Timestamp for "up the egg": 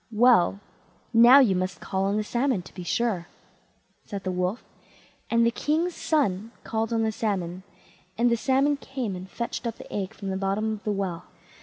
9.67-10.15